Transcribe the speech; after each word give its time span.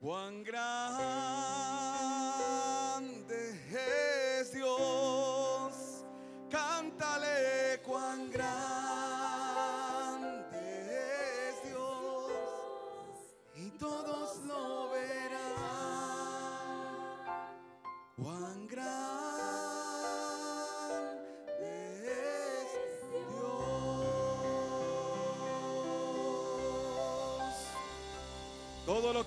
Cuán 0.00 0.42
grande 0.42 1.59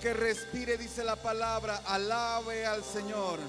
que 0.04 0.14
respire, 0.14 0.78
dice 0.78 1.02
la 1.02 1.16
palabra, 1.16 1.82
alabe 1.88 2.66
al 2.66 2.84
Señor. 2.84 3.40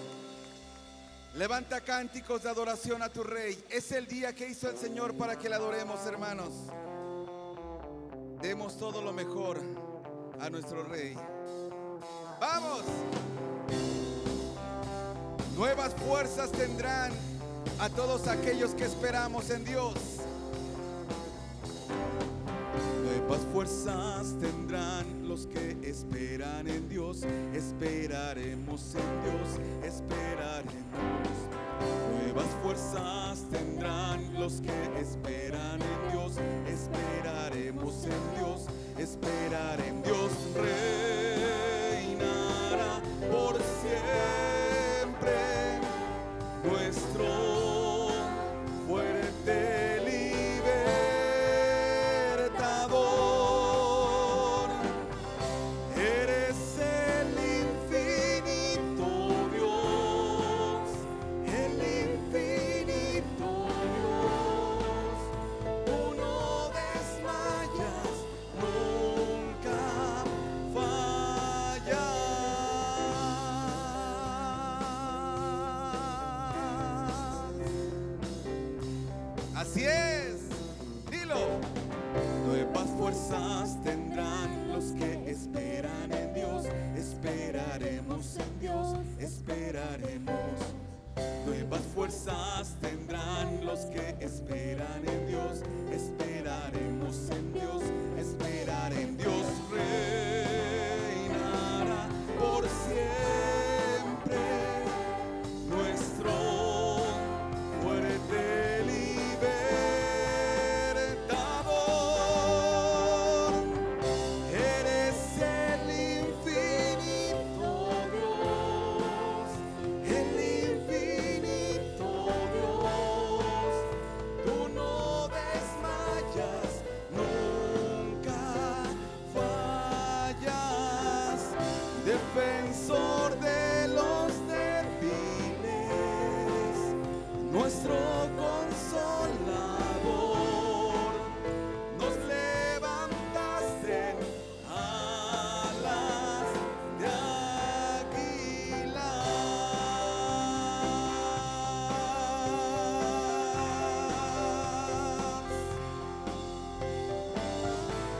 Levanta 1.34 1.80
cánticos 1.80 2.45
de 2.45 2.48
adoración 2.48 3.02
a 3.02 3.08
tu 3.08 3.24
Rey. 3.24 3.60
Es 3.68 3.90
el 3.90 4.06
día 4.06 4.32
que 4.36 4.48
hizo 4.48 4.70
el 4.70 4.78
Señor 4.78 5.16
para 5.16 5.36
que 5.36 5.48
le 5.48 5.56
adoremos, 5.56 6.06
hermanos. 6.06 6.52
Demos 8.40 8.78
todo 8.78 9.02
lo 9.02 9.12
mejor 9.12 9.60
a 10.38 10.48
nuestro 10.48 10.84
Rey. 10.84 11.16
¡Vamos! 12.40 12.82
Nuevas 15.56 15.92
fuerzas 16.06 16.52
tendrán 16.52 17.10
a 17.80 17.88
todos 17.88 18.28
aquellos 18.28 18.76
que 18.76 18.84
esperamos 18.84 19.50
en 19.50 19.64
Dios. 19.64 19.95
Fuerzas 23.52 24.34
tendrán 24.40 25.28
los 25.28 25.46
que 25.46 25.76
esperan 25.82 26.66
en 26.68 26.88
Dios. 26.88 27.22
Esperaremos 27.52 28.95
en 28.95 29.23
Dios, 29.23 29.60
esperaremos. 29.82 30.73
Nuevas 32.12 32.48
fuerzas 32.62 33.45
tendrán 33.51 34.34
los 34.34 34.60
que 34.60 35.01
esperan 35.01 35.80
en 35.80 36.12
Dios. 36.12 36.38
Esperaremos 36.66 38.04
en 38.04 38.34
Dios, 38.36 38.66
esperar 38.98 39.80
en 39.80 40.02
Dios. 40.02 40.30
Reinará 41.96 43.01
por 43.30 43.54
siempre 43.54 44.43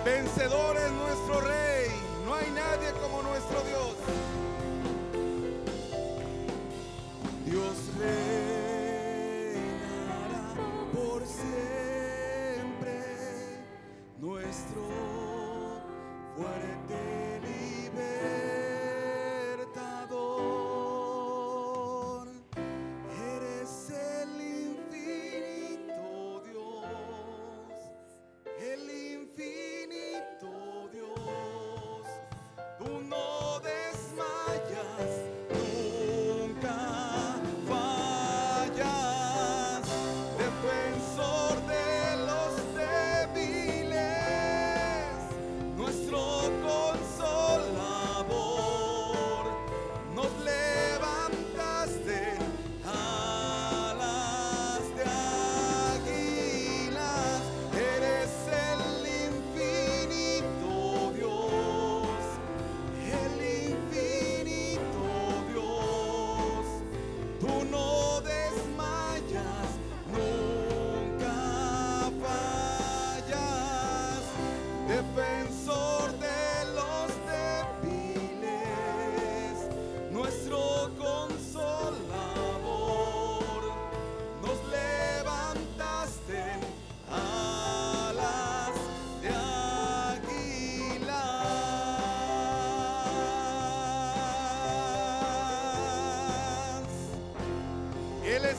Vencedor 0.04 0.76
es 0.76 0.92
nuestro 0.92 1.41
Rey, 1.41 1.88
no 2.26 2.34
hay 2.34 2.50
nadie 2.50 2.92
como 3.00 3.22
nuestro 3.22 3.59
Dios. 3.62 3.94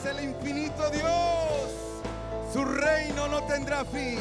El 0.08 0.24
infinito 0.24 0.90
Dios, 0.92 1.72
su 2.54 2.64
reino 2.64 3.28
no 3.28 3.44
tendrá 3.44 3.84
fin. 3.86 4.20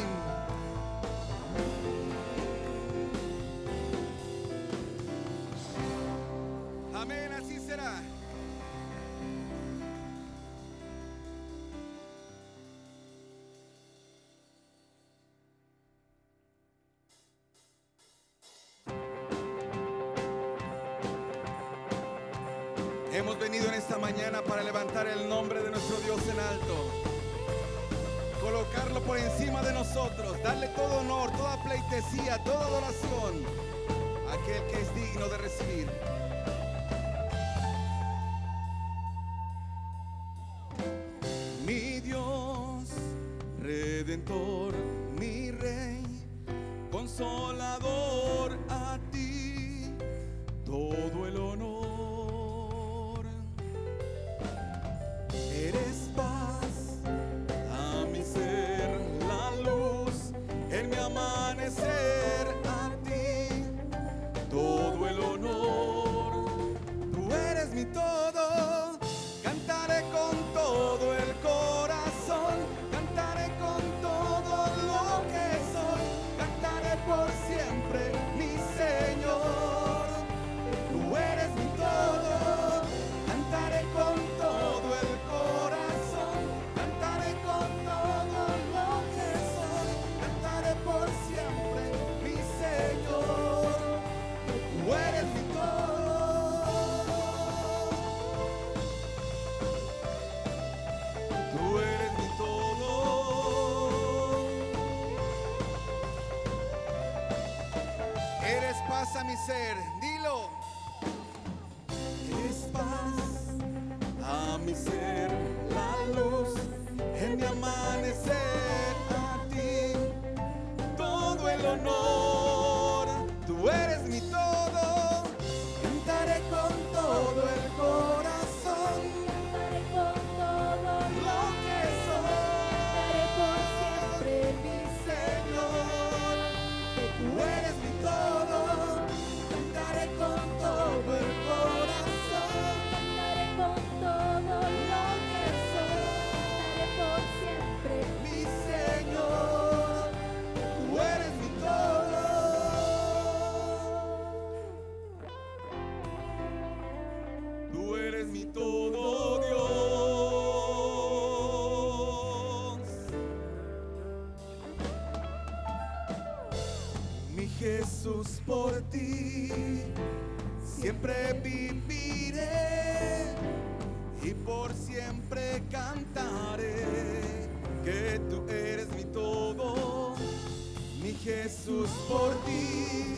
Jesús, 181.43 181.89
por 182.07 182.33
ti 182.45 183.15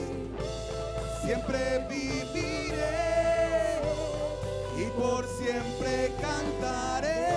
siempre 1.23 1.85
viviré 1.87 3.79
y 4.75 4.85
por 4.99 5.23
siempre 5.37 6.11
cantaré. 6.19 7.27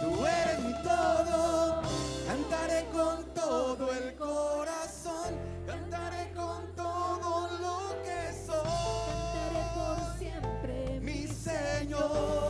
Tú 0.00 0.26
eres 0.26 0.58
mi 0.58 0.72
todo, 0.82 1.82
cantaré 2.26 2.84
con 2.92 3.24
todo 3.32 3.92
el 3.92 4.16
corazón, 4.16 5.30
cantaré 5.66 6.32
con 6.34 6.74
todo 6.74 7.48
lo 7.60 8.02
que 8.02 8.32
soy. 8.44 8.68
Cantaré 9.06 9.62
por 9.76 10.18
siempre, 10.18 11.00
mi 11.00 11.28
Señor. 11.28 12.47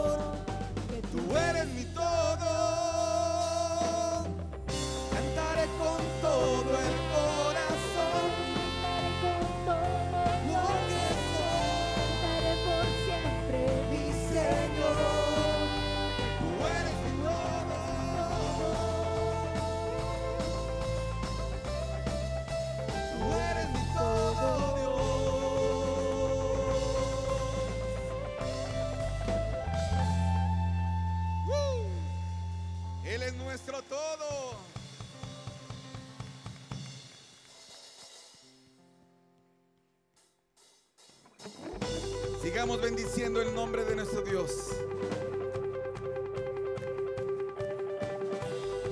el 43.41 43.55
nombre 43.55 43.85
de 43.85 43.95
nuestro 43.95 44.23
Dios. 44.23 44.71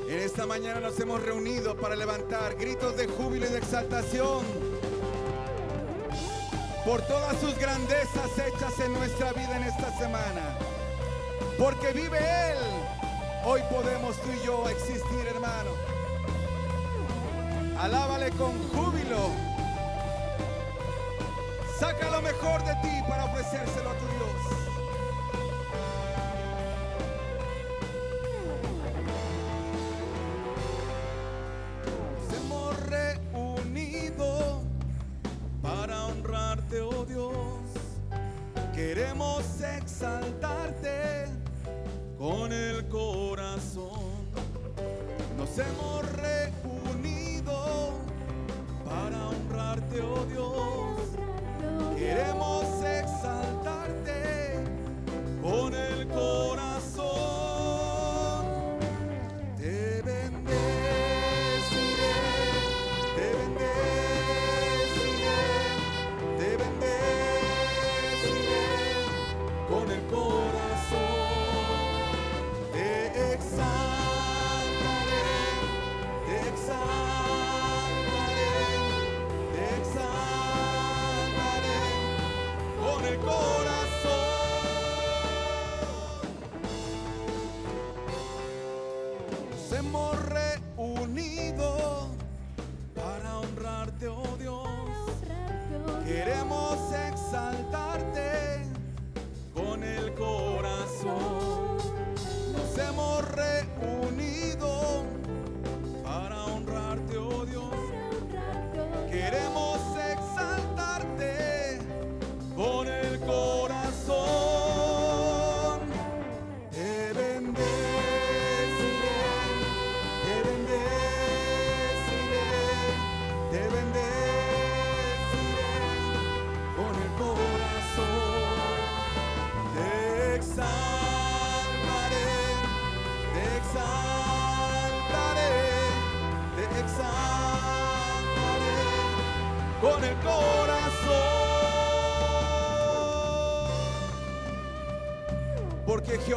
En 0.08 0.20
esta 0.20 0.46
mañana 0.46 0.80
nos 0.80 0.98
hemos 1.00 1.22
reunido 1.22 1.76
para 1.76 1.96
levantar 1.96 2.54
gritos 2.56 2.96
de 2.96 3.08
júbilo 3.08 3.46
y 3.46 3.48
de 3.48 3.58
exaltación 3.58 4.44
por 6.84 7.02
todas 7.02 7.40
sus 7.40 7.58
grandezas 7.58 8.30
hechas 8.38 8.78
en 8.78 8.92
nuestra 8.92 9.32
vida 9.32 9.56
en 9.56 9.64
esta 9.64 9.90
semana. 9.98 10.56
Porque 11.58 11.92
vive 11.92 12.18
Él. 12.18 12.58
Hoy 13.44 13.60
podemos 13.70 14.16
tú 14.18 14.28
y 14.30 14.46
yo 14.46 14.68
existir, 14.68 15.26
hermano. 15.28 15.70
Alábale 17.80 18.30
con 18.32 18.52
júbilo. 18.68 19.30
Saca 21.78 22.10
lo 22.10 22.22
mejor 22.22 22.64
de 22.64 22.74
ti 22.76 23.02
para 23.08 23.24
ofrecer. 23.24 23.55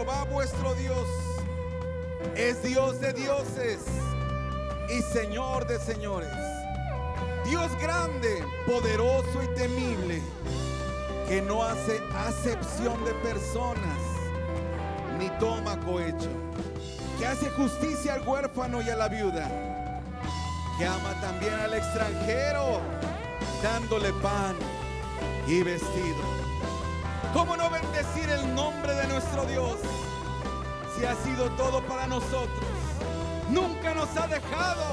Vuestro 0.10 0.74
Dios 0.74 1.08
es 2.36 2.64
Dios 2.64 3.00
de 3.00 3.14
dioses 3.14 3.80
y 4.90 5.02
Señor 5.14 5.68
de 5.68 5.78
señores. 5.78 6.34
Dios 7.46 7.70
grande, 7.80 8.44
poderoso 8.66 9.44
y 9.44 9.48
temible, 9.56 10.22
que 11.28 11.44
no 11.44 11.64
hace 11.64 12.02
acepción 12.16 13.06
de 13.06 13.14
personas 13.16 14.00
ni 15.20 15.30
toma 15.40 15.80
cohecho, 15.82 16.30
que 17.20 17.28
hace 17.28 17.52
justicia 17.52 18.16
al 18.16 18.28
huérfano 18.28 18.82
y 18.82 18.90
a 18.90 18.96
la 18.96 19.10
viuda, 19.10 19.48
que 20.80 20.86
ama 20.86 21.22
también 21.22 21.54
al 21.54 21.74
extranjero, 21.76 22.82
dándole 23.62 24.12
pan 24.14 24.56
y 25.48 25.62
vestido. 25.62 26.49
¿Cómo 27.34 27.56
no 27.56 27.70
bendecir 27.70 28.28
el 28.30 28.56
nombre 28.56 28.94
de 28.96 29.08
nuestro 29.08 29.46
Dios 29.46 29.78
si 30.96 31.06
ha 31.06 31.16
sido 31.16 31.50
todo 31.52 31.82
para 31.84 32.08
nosotros? 32.08 32.66
Nunca 33.50 33.94
nos 33.94 34.10
ha 34.18 34.28
dejado. 34.28 34.84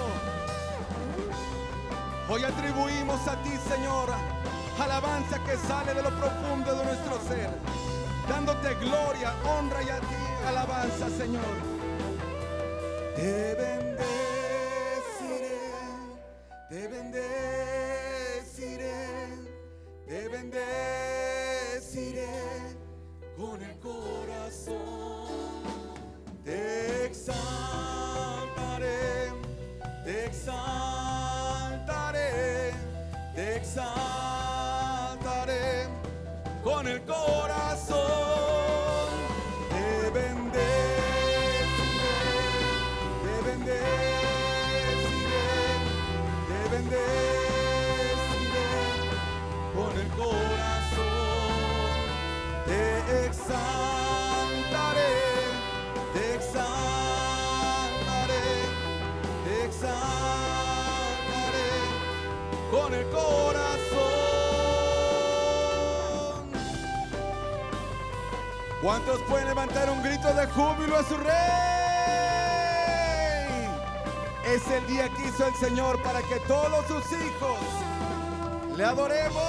Hoy 2.29 2.45
atribuimos 2.45 3.27
a 3.27 3.37
ti, 3.43 3.53
Señor, 3.69 4.11
alabanza 4.79 5.39
que 5.45 5.57
sale 5.57 5.95
de 5.95 6.03
lo 6.03 6.11
profundo 6.11 6.75
de 6.75 6.85
nuestro 6.85 7.19
ser, 7.27 7.51
dándote 8.29 8.75
gloria, 8.75 9.33
honra 9.45 9.83
y 9.83 9.89
a 9.89 10.01
ti 10.01 10.27
alabanza, 10.47 11.09
Señor. 11.17 11.43
Te 13.17 13.86
exaltaré 33.67 35.49
con 36.63 36.87
el 36.87 37.03
corazón. 37.03 37.66
Corazón. 63.05 64.17
¿Cuántos 68.83 69.21
pueden 69.23 69.49
levantar 69.49 69.91
un 69.91 70.03
grito 70.03 70.33
de 70.35 70.47
júbilo 70.47 70.97
a 70.97 71.03
su 71.03 71.17
rey? 71.17 71.77
Es 74.47 74.67
el 74.69 74.87
día 74.87 75.09
que 75.09 75.27
hizo 75.27 75.47
el 75.47 75.55
Señor 75.55 76.03
para 76.03 76.23
que 76.23 76.39
todos 76.47 76.87
sus 76.87 77.05
hijos 77.13 77.59
le 78.77 78.85
adoremos. 78.85 79.43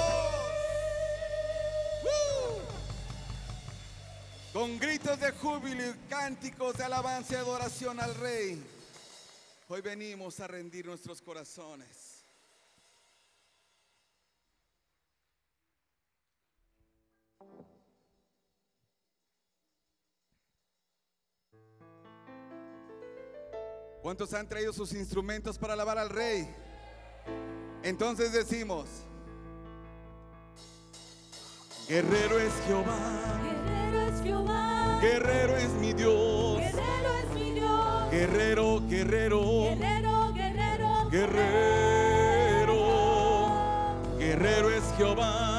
Con 4.52 4.78
gritos 4.78 5.20
de 5.20 5.30
júbilo 5.32 5.86
y 5.86 5.94
cánticos 6.08 6.76
de 6.78 6.84
alabanza 6.84 7.34
y 7.34 7.36
adoración 7.36 8.00
al 8.00 8.12
Rey. 8.16 8.60
Hoy 9.68 9.82
venimos 9.82 10.40
a 10.40 10.48
rendir 10.48 10.86
nuestros 10.86 11.22
corazones. 11.22 12.17
¿Cuántos 24.02 24.32
han 24.32 24.48
traído 24.48 24.72
sus 24.72 24.92
instrumentos 24.94 25.58
para 25.58 25.74
alabar 25.74 25.98
al 25.98 26.08
Rey? 26.08 26.48
Entonces 27.82 28.32
decimos, 28.32 28.86
Guerrero 31.88 32.38
es 32.38 32.52
Jehová, 32.66 33.40
Guerrero 33.42 34.00
es 34.00 34.22
Jehová. 34.22 34.98
guerrero 35.00 35.56
es 35.56 35.70
mi 35.74 35.92
Dios, 35.92 36.58
Guerrero 36.58 37.12
es 37.18 37.30
mi 37.34 37.50
Dios. 37.52 38.10
guerrero, 38.10 38.80
guerrero, 38.88 39.40
Guerrero, 39.62 40.32
guerrero. 40.34 41.10
guerrero, 41.10 42.76
guerrero 44.18 44.70
es 44.70 44.84
Jehová, 44.96 45.57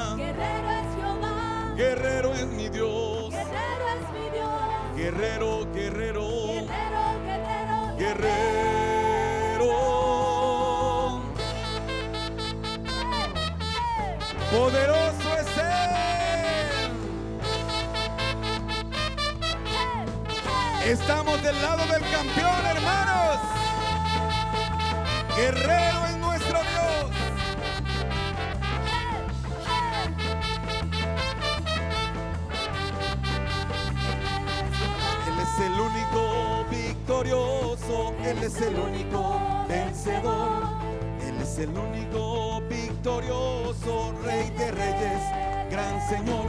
guerrero, 5.00 5.66
guerrero, 5.72 6.28
Guerrero, 6.46 7.02
guerrero. 7.24 7.96
guerrero. 7.96 9.70
Poderoso 14.52 15.28
es 15.40 15.48
Él. 15.56 16.92
Estamos 20.84 21.42
del 21.42 21.62
lado 21.62 21.86
del 21.86 22.02
campeón, 22.10 22.66
hermanos. 22.66 23.38
Guerrero 25.36 26.09
Él 38.30 38.44
es 38.44 38.60
el 38.60 38.78
único 38.78 39.40
vencedor. 39.68 40.62
Él 41.26 41.34
es 41.42 41.58
el 41.58 41.70
único 41.70 42.60
victorioso, 42.68 44.14
Rey 44.24 44.48
de 44.50 44.70
Reyes, 44.70 45.22
Gran 45.68 46.08
Señor. 46.08 46.46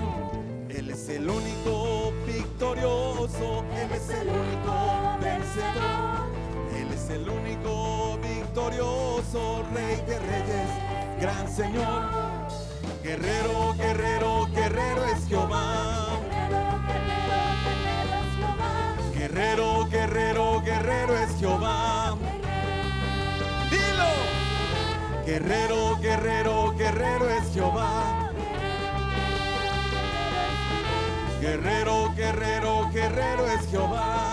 Él 0.69 0.91
es 0.91 1.09
el 1.09 1.27
único 1.27 2.13
victorioso. 2.27 3.65
Él 3.75 3.91
es 3.93 4.09
el 4.11 4.27
único 4.27 5.17
vencedor. 5.21 6.29
Él 6.77 6.93
es 6.93 7.09
el 7.09 7.27
único 7.27 8.19
victorioso, 8.21 9.63
Rey 9.73 9.95
de 10.05 10.19
Reyes, 10.19 10.69
Gran 11.19 11.49
Señor. 11.49 12.03
Guerrero, 13.01 13.73
guerrero, 13.73 14.47
guerrero 14.53 15.05
es 15.05 15.27
Jehová. 15.27 16.19
Guerrero, 19.15 19.87
guerrero, 19.87 19.87
guerrero 19.89 19.89
es 19.89 19.89
Jehová. 19.89 20.00
Dilo. 23.69 24.11
Guerrero, 25.25 25.97
guerrero, 25.99 26.73
guerrero 26.77 27.29
es 27.29 27.53
Jehová. 27.53 28.31
Guerrero, 31.41 32.13
guerrero, 32.15 32.89
guerrero 32.91 33.47
es 33.47 33.67
Jehová. 33.69 34.30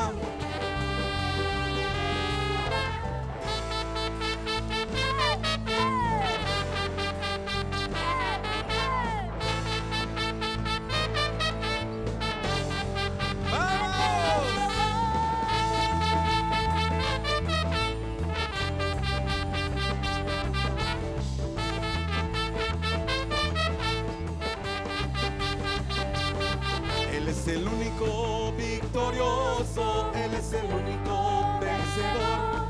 Él 29.58 30.34
es 30.34 30.52
el 30.52 30.72
único 30.72 31.58
vencedor. 31.60 32.62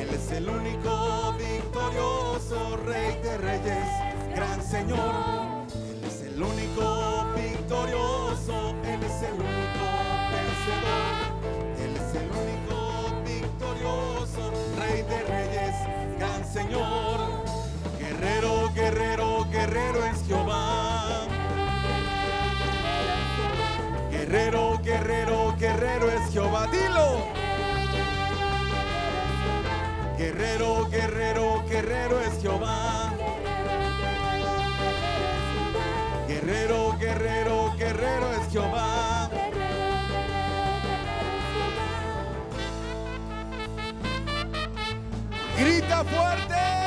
Él 0.00 0.08
es 0.10 0.30
el 0.30 0.48
único 0.48 1.34
victorioso, 1.36 2.76
Rey 2.86 3.20
de 3.20 3.38
Reyes, 3.38 3.88
gran 4.36 4.62
Señor. 4.62 5.66
Él 5.74 6.04
es 6.06 6.22
el 6.22 6.40
único 6.40 7.26
victorioso, 7.34 8.72
Él 8.84 9.02
es 9.02 9.22
el 9.22 9.34
único 9.34 9.86
vencedor. 10.30 11.18
Él 11.82 11.96
es 11.96 12.14
el 12.14 12.30
único 12.30 12.78
victorioso, 13.24 14.52
Rey 14.78 15.02
de 15.02 15.20
Reyes, 15.24 15.74
gran 16.20 16.44
Señor. 16.44 17.18
Guerrero, 17.98 18.70
guerrero, 18.74 19.44
guerrero 19.50 20.04
es 20.04 20.22
Jehová. 20.24 21.26
Guerrero, 24.12 24.78
guerrero, 24.84 25.47
guerrero 25.58 26.10
es 26.10 26.32
Jehová. 26.32 26.66
Dilo. 26.68 27.26
Guerrero, 30.16 30.88
guerrero, 30.88 31.64
guerrero 31.68 32.20
es 32.20 32.40
Jehová. 32.40 33.12
Guerrero, 36.26 36.96
guerrero, 36.98 37.74
guerrero 37.76 38.32
es 38.32 38.52
Jehová. 38.52 39.30
Grita 45.56 46.04
fuerte. 46.04 46.77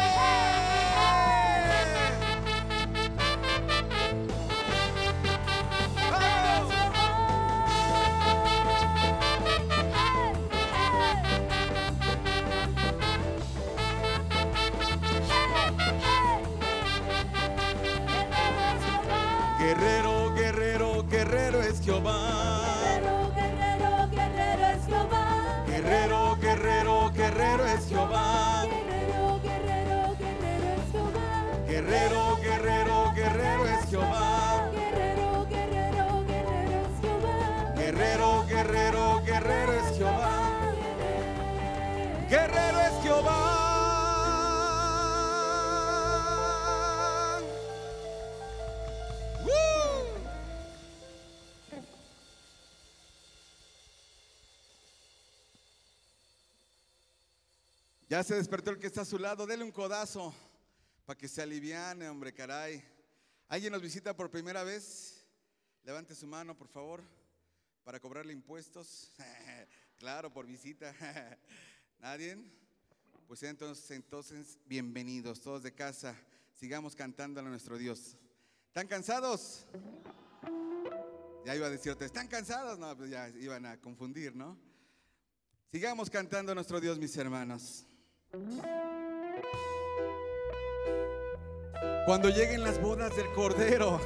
Ya 58.12 58.26
se 58.26 58.36
despertó 58.36 58.72
el 58.72 58.78
que 58.78 58.88
está 58.88 59.04
a 59.04 59.06
su 59.06 59.18
lado. 59.18 59.48
Dele 59.48 59.64
un 59.64 59.72
codazo 59.72 60.36
para 61.06 61.18
que 61.18 61.30
se 61.30 61.42
aliviane, 61.42 62.10
hombre, 62.10 62.34
caray. 62.34 62.84
¿Alguien 63.48 63.72
nos 63.72 63.82
visita 63.82 64.14
por 64.14 64.30
primera 64.30 64.66
vez? 64.66 65.26
Levante 65.86 66.14
su 66.14 66.28
mano, 66.28 66.54
por 66.54 66.68
favor, 66.68 67.06
para 67.86 68.02
cobrarle 68.02 68.34
impuestos. 68.34 69.14
claro, 69.98 70.30
por 70.30 70.46
visita. 70.46 70.94
¿Nadie? 72.00 72.38
Pues 73.30 73.44
entonces, 73.44 73.90
entonces, 73.92 74.60
bienvenidos 74.66 75.40
todos 75.40 75.64
de 75.64 75.74
casa. 75.74 76.14
Sigamos 76.54 76.98
cantando 76.98 77.40
a 77.40 77.44
nuestro 77.44 77.78
Dios. 77.78 78.18
¿Están 78.68 78.88
cansados? 78.88 79.66
Ya 81.46 81.56
iba 81.56 81.68
a 81.68 81.70
decir 81.70 81.94
otra, 81.94 82.08
¿están 82.08 82.28
cansados? 82.28 82.78
No, 82.78 82.94
pues 82.98 83.10
ya 83.10 83.30
iban 83.30 83.66
a 83.66 83.80
confundir, 83.80 84.36
¿no? 84.36 84.58
Sigamos 85.72 86.10
cantando 86.10 86.52
a 86.52 86.56
nuestro 86.56 86.82
Dios, 86.82 87.00
mis 87.00 87.16
hermanos. 87.16 87.86
Cuando 92.06 92.30
lleguen 92.30 92.64
las 92.64 92.82
bodas 92.82 93.14
del 93.18 93.30
Cordero 93.34 94.00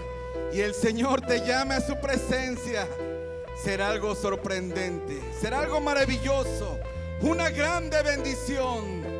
y 0.51 0.61
el 0.61 0.73
Señor 0.73 1.21
te 1.21 1.45
llame 1.45 1.75
a 1.75 1.81
su 1.81 1.95
presencia, 1.99 2.87
será 3.63 3.89
algo 3.89 4.15
sorprendente, 4.15 5.21
será 5.39 5.59
algo 5.59 5.79
maravilloso, 5.79 6.79
una 7.21 7.51
grande 7.51 8.01
bendición. 8.01 9.14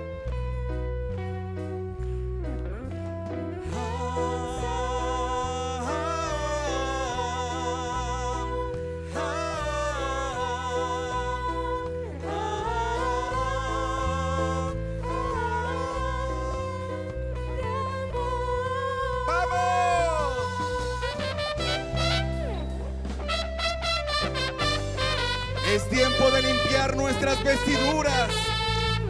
De 26.36 26.42
limpiar 26.42 26.98
nuestras 26.98 27.42
vestiduras, 27.44 28.30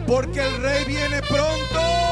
porque 0.06 0.40
el 0.40 0.62
rey 0.62 0.84
viene 0.84 1.20
pronto. 1.22 2.05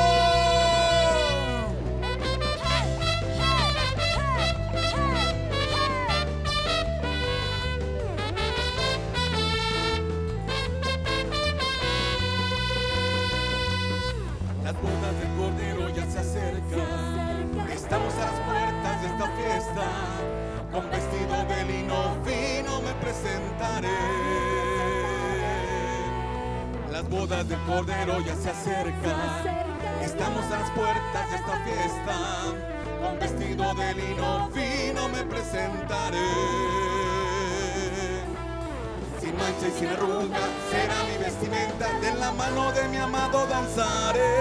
Danzaré. 43.77 44.37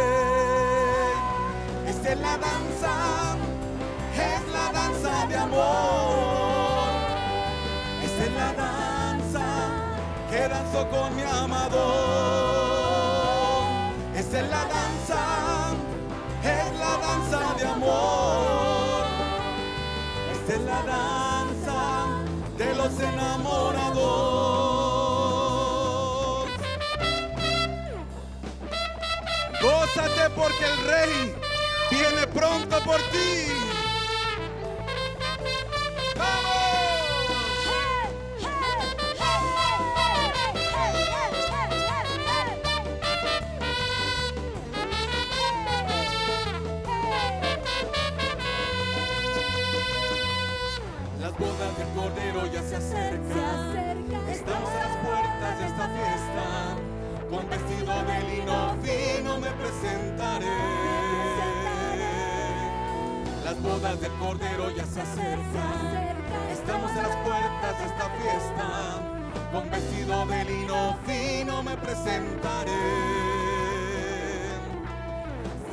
Esta 1.87 2.11
es 2.11 2.19
la 2.19 2.37
danza, 2.37 3.35
es 4.15 4.47
la 4.51 4.71
danza 4.71 5.25
de 5.27 5.37
amor. 5.37 6.89
Esta 8.03 8.23
es 8.25 8.33
la 8.33 8.53
danza 8.53 9.45
que 10.29 10.47
danzo 10.47 10.89
con 10.89 11.15
mi 11.15 11.23
amado. 11.23 11.83
Esta 14.15 14.39
es 14.39 14.49
la 14.49 14.65
danza, 14.65 15.02
porque 30.35 30.65
el 30.65 30.77
rey 30.85 31.35
viene 31.91 32.27
pronto 32.27 32.79
por 32.83 32.97
ti. 33.11 33.53
Las 51.19 51.37
bodas 51.37 51.77
del 51.77 51.87
Cordero 51.95 52.45
ya 52.51 52.61
se 52.63 52.75
acercan. 52.75 54.05
Estamos 54.29 54.69
a 54.69 54.79
las 54.79 54.97
puertas 54.97 55.59
de 55.59 55.65
esta 55.65 55.87
fiesta. 55.89 56.22
Con 57.33 57.49
vestido 57.49 57.91
de 58.03 58.21
lino 58.29 58.77
fino 58.83 59.39
me 59.39 59.49
presentaré. 59.49 60.45
Las 63.43 63.59
bodas 63.59 63.99
del 63.99 64.11
Cordero 64.19 64.69
ya 64.69 64.85
se 64.85 65.01
acercan. 65.01 66.15
Estamos 66.51 66.91
a 66.91 67.01
las 67.01 67.15
puertas 67.25 67.79
de 67.79 67.85
esta 67.85 68.09
fiesta. 68.21 68.69
Con 69.51 69.67
vestido 69.71 70.25
de 70.27 70.45
lino 70.45 70.95
fino 71.07 71.63
me 71.63 71.75
presentaré. 71.75 72.71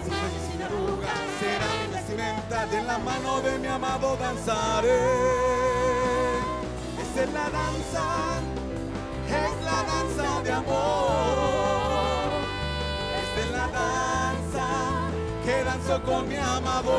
Sin 0.03 0.53
sin 0.53 0.63
arruga 0.63 1.13
será 1.41 1.67
mi 1.77 1.95
vestimenta. 1.95 2.67
De 2.69 2.83
la 2.85 2.99
mano 3.01 3.43
de 3.43 3.59
mi 3.59 3.67
amado 3.67 4.17
danzaré. 4.17 4.99
Esta 7.03 7.23
es 7.23 7.33
la 7.35 7.51
danza, 7.51 8.41
es 9.29 9.63
la 9.63 9.83
danza 9.83 10.43
de 10.43 10.53
amor. 10.53 11.10
Con 15.99 16.29
mi 16.29 16.37
amado. 16.37 16.93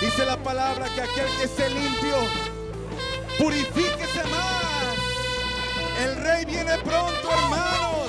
Dice 0.00 0.26
la 0.26 0.36
palabra 0.38 0.88
que 0.92 1.02
aquel 1.02 1.28
que 1.36 1.44
esté 1.44 1.70
limpio, 1.70 2.16
purifíquese 3.38 4.24
más. 4.24 4.96
El 6.02 6.16
rey 6.16 6.44
viene 6.44 6.76
pronto, 6.78 7.30
hermanos. 7.30 8.07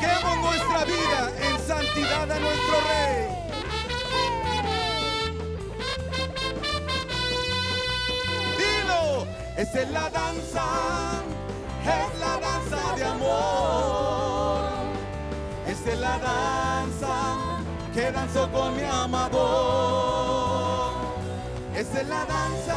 Purifiquemos 0.00 0.36
nuestra 0.38 0.84
vida 0.84 1.30
en 1.42 1.58
santidad 1.66 2.30
a 2.30 2.38
nuestro 2.38 2.74
rey. 2.88 3.28
Dilo, 8.56 9.26
esa 9.56 9.80
es 9.82 9.90
la 9.90 10.10
danza, 10.10 10.64
es 11.84 12.18
la 12.18 12.38
danza 12.38 12.96
de 12.96 13.04
amor. 13.04 14.70
Esa 15.66 15.92
es 15.92 15.98
la 15.98 16.18
danza 16.18 17.36
que 17.92 18.10
danzo 18.10 18.50
con 18.52 18.76
mi 18.76 18.84
amado. 18.84 19.40
Esa 21.74 22.00
es 22.00 22.08
la 22.08 22.24
danza, 22.24 22.76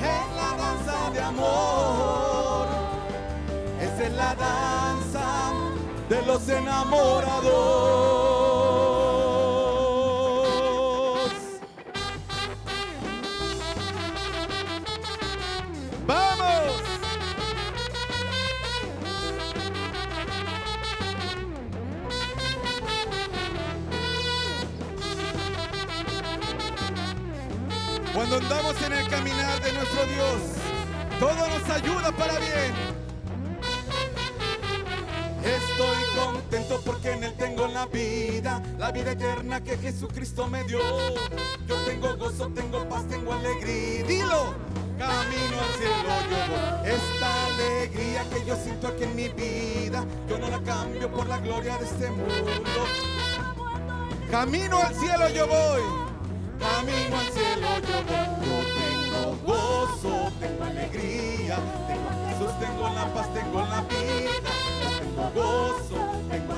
es 0.00 0.36
la 0.36 0.56
danza 0.56 1.10
de 1.12 1.20
amor. 1.20 2.66
Esa 3.80 4.04
es 4.06 4.12
la 4.12 4.34
danza 4.34 4.71
enamorados. 6.52 7.52
¡Vamos! 16.06 16.82
Cuando 28.14 28.36
andamos 28.36 28.82
en 28.82 28.92
el 28.92 29.08
caminar 29.08 29.60
de 29.62 29.72
nuestro 29.72 30.04
Dios, 30.04 30.40
todo 31.18 31.48
nos 31.48 31.70
ayuda 31.70 32.12
para 32.12 32.38
bien. 32.38 32.91
Porque 36.84 37.12
en 37.12 37.24
Él 37.24 37.34
tengo 37.36 37.66
la 37.66 37.86
vida, 37.86 38.62
la 38.78 38.90
vida 38.92 39.12
eterna 39.12 39.62
que 39.62 39.76
Jesucristo 39.78 40.46
me 40.48 40.64
dio. 40.64 40.80
Yo 41.66 41.76
tengo 41.86 42.16
gozo, 42.16 42.48
tengo 42.48 42.88
paz, 42.88 43.06
tengo 43.08 43.32
alegría. 43.32 44.04
Dilo, 44.04 44.54
camino 44.98 45.56
al 45.60 45.74
cielo 45.78 46.14
yo 46.30 46.36
voy. 46.52 46.90
Esta 46.90 47.46
alegría 47.46 48.24
que 48.30 48.44
yo 48.46 48.56
siento 48.56 48.88
aquí 48.88 49.04
en 49.04 49.16
mi 49.16 49.28
vida, 49.28 50.04
yo 50.28 50.38
no 50.38 50.48
la 50.48 50.60
cambio 50.62 51.10
por 51.10 51.26
la 51.26 51.38
gloria 51.38 51.78
de 51.78 51.84
este 51.84 52.10
mundo. 52.10 52.86
Camino 54.30 54.78
al 54.78 54.94
cielo 54.94 55.28
yo 55.28 55.46
voy. 55.46 55.82
Camino 56.58 57.18
al 57.18 57.32
cielo 57.32 57.68
yo 57.86 58.02
voy. 58.08 58.46
Yo 58.46 58.56
tengo 58.80 59.36
gozo, 59.44 60.32
tengo 60.40 60.64
alegría. 60.64 61.58
Tengo 61.86 62.08
Jesús, 62.28 62.58
tengo 62.58 62.88
la 62.88 63.14
paz, 63.14 63.34
tengo 63.34 63.60
la 63.60 63.82
vida. 63.82 64.50
Yo 64.82 64.88
tengo 65.00 65.30
gozo, 65.34 65.98
tengo. 66.30 66.51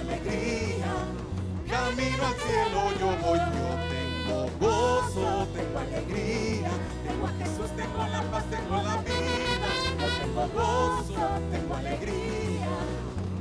Camino 1.94 2.26
al 2.26 2.34
cielo 2.34 2.90
yo 2.98 3.06
voy. 3.24 3.38
Yo 3.38 3.70
tengo 3.88 4.50
gozo, 4.58 5.46
tengo 5.54 5.78
alegría. 5.78 6.70
Tengo 7.06 7.26
a 7.26 7.32
Jesús, 7.38 7.70
tengo 7.76 7.98
la 8.10 8.22
paz, 8.32 8.44
tengo 8.50 8.76
la 8.82 8.96
vida. 9.02 9.68
Yo 10.00 10.06
tengo 10.20 10.48
gozo, 10.48 11.40
tengo 11.52 11.74
alegría. 11.76 12.66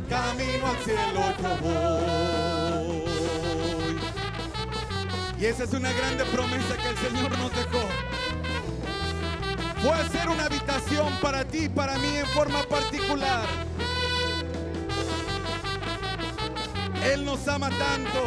Camino 0.07 0.67
al 0.67 0.77
cielo 0.83 1.33
yo 1.41 1.49
voy. 1.63 3.03
Y 5.39 5.45
esa 5.45 5.63
es 5.63 5.73
una 5.73 5.91
grande 5.91 6.23
promesa 6.25 6.77
que 6.77 6.89
el 6.89 6.97
Señor 6.97 7.35
nos 7.39 7.55
dejó. 7.55 7.89
Fue 9.81 9.93
hacer 9.93 10.29
una 10.29 10.45
habitación 10.45 11.11
para 11.23 11.43
ti 11.43 11.69
para 11.69 11.97
mí 11.97 12.17
en 12.17 12.27
forma 12.27 12.61
particular. 12.63 13.47
Él 17.03 17.25
nos 17.25 17.45
ama 17.49 17.69
tanto 17.69 18.19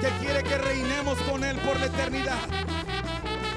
que 0.00 0.08
quiere 0.24 0.42
que 0.42 0.56
reinemos 0.56 1.18
con 1.30 1.44
Él 1.44 1.58
por 1.58 1.78
la 1.78 1.86
eternidad. 1.86 2.38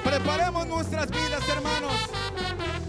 Preparemos 0.04 0.66
nuestras 0.66 1.10
vidas, 1.10 1.48
hermanos. 1.48 1.94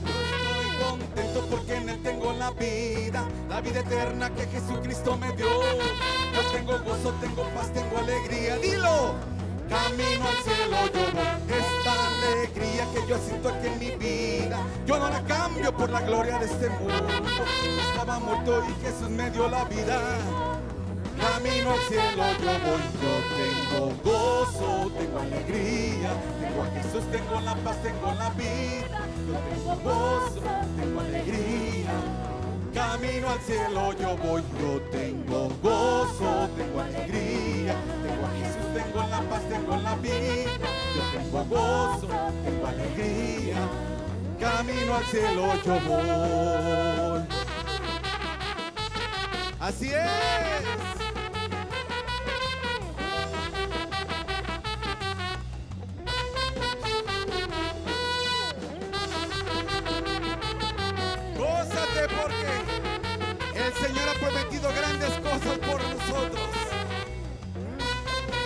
Estoy 0.05 0.85
contento 0.85 1.47
porque 1.49 1.75
en 1.75 1.89
Él 1.89 2.03
tengo 2.03 2.33
la 2.33 2.51
vida, 2.51 3.25
la 3.49 3.61
vida 3.61 3.79
eterna 3.79 4.29
que 4.29 4.45
Jesucristo 4.47 5.17
me 5.17 5.31
dio. 5.33 5.47
Yo 5.47 6.41
tengo 6.51 6.79
gozo, 6.79 7.13
tengo 7.21 7.43
paz, 7.55 7.73
tengo 7.73 7.97
alegría. 7.97 8.57
Dilo. 8.57 9.15
Camino 9.69 10.25
al 10.27 10.43
cielo 10.43 10.77
yo. 10.93 11.07
Esta 11.55 12.07
alegría 12.07 12.85
que 12.93 13.09
yo 13.09 13.17
siento 13.19 13.49
aquí 13.49 13.67
en 13.67 13.79
mi 13.79 13.91
vida, 13.91 14.59
yo 14.85 14.97
no 14.97 15.09
la 15.09 15.23
cambio 15.23 15.75
por 15.75 15.89
la 15.89 16.01
gloria 16.01 16.39
de 16.39 16.45
este 16.45 16.69
mundo. 16.69 17.07
Estaba 17.89 18.19
muerto 18.19 18.63
y 18.69 18.85
Jesús 18.85 19.09
me 19.09 19.31
dio 19.31 19.49
la 19.49 19.63
vida. 19.65 20.56
Camino 21.19 21.71
al 21.71 21.79
cielo 21.87 22.23
yo 22.43 22.53
voy, 22.65 22.81
yo 23.01 23.13
tengo 23.37 23.93
gozo, 24.03 24.91
tengo 24.97 25.19
alegría, 25.19 26.11
tengo 26.39 26.63
a 26.63 26.67
Jesús, 26.67 27.03
tengo 27.11 27.41
la 27.41 27.55
paz, 27.55 27.81
tengo 27.81 28.13
la 28.13 28.29
vida, 28.31 28.99
yo 29.27 29.33
tengo 29.49 29.75
gozo, 29.83 30.41
tengo 30.77 30.99
alegría. 31.01 31.91
Camino 32.73 33.29
al 33.29 33.39
cielo 33.39 33.93
yo 33.93 34.17
voy, 34.17 34.43
yo 34.61 34.81
tengo 34.91 35.49
gozo, 35.63 36.49
tengo 36.55 36.81
alegría, 36.81 37.75
tengo 38.03 38.25
a 38.25 38.31
Jesús, 38.39 38.73
tengo 38.73 39.07
la 39.07 39.21
paz, 39.21 39.41
tengo 39.49 39.77
la 39.77 39.95
vida, 39.95 40.67
yo 40.95 41.19
tengo 41.19 41.45
gozo, 41.45 42.07
tengo 42.43 42.67
alegría. 42.67 43.57
Camino 44.39 44.95
al 44.95 45.05
cielo 45.05 45.53
yo 45.65 45.79
voy. 45.87 47.27
Así 49.59 49.89
es. 49.89 51.06
Porque 62.15 63.65
el 63.65 63.73
Señor 63.73 64.09
ha 64.09 64.13
prometido 64.19 64.69
grandes 64.73 65.09
cosas 65.19 65.57
por 65.59 65.81
nosotros. 65.83 66.49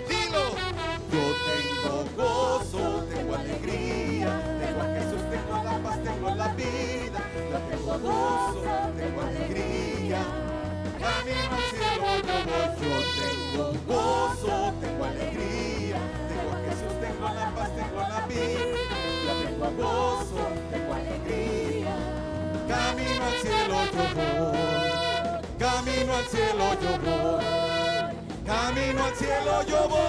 Dilo. 0.08 0.46
Yo 1.12 1.24
tengo 1.46 2.06
gozo, 2.16 3.04
tengo 3.14 3.36
alegría, 3.36 4.30
tengo 4.62 4.82
a 4.82 4.86
Jesús, 4.96 5.22
tengo 5.30 5.64
la 5.64 5.78
paz, 5.84 6.04
tengo 6.04 6.36
la 6.36 6.48
vida. 6.54 7.20
Yo 7.52 7.60
tengo 7.70 8.00
gozo, 8.00 8.92
tengo 8.98 9.22
alegría. 9.22 10.22
Camino 11.00 11.56
al 11.56 11.64
cielo 11.72 12.08
yo 12.28 12.38
voy, 12.52 13.01
Camino 26.12 26.18
al 26.18 26.28
cielo 26.28 26.66
yo 26.82 26.92
voy, 27.00 27.46
camino 28.46 29.06
al 29.06 29.16
cielo 29.16 29.64
yo 29.64 29.88
voy. 29.88 30.02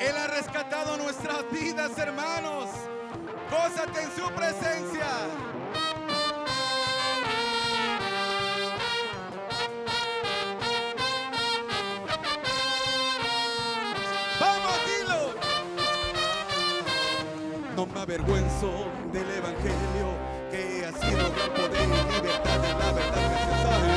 Él 0.00 0.16
ha 0.18 0.26
rescatado 0.26 0.98
nuestras 0.98 1.50
vidas, 1.50 1.96
hermanos. 1.96 2.68
Gózate 3.50 4.02
en 4.02 4.10
su 4.14 4.30
presencia. 4.32 4.97
avergüenzo 18.08 18.70
del 19.12 19.28
Evangelio 19.30 20.08
que 20.50 20.86
ha 20.86 20.92
sido 20.92 21.30
gran 21.30 21.50
poder 21.50 21.88
y 21.88 22.14
libertad 22.14 22.58
de 22.58 22.68
la 22.68 22.92
verdad 22.92 23.24
que 23.28 23.38
se 23.44 23.52
sabe. 23.62 23.92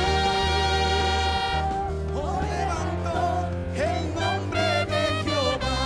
Oh, 2.14 2.40
Levanto 2.42 3.16
el 3.74 4.14
nombre 4.14 4.66
de 4.84 5.02
Jehová. 5.24 5.78